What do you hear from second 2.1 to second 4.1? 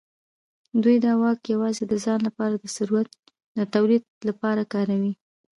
لپاره د ثروت د تولید